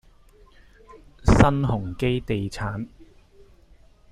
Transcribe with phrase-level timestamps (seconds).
[1.25, 2.87] 新鴻基地產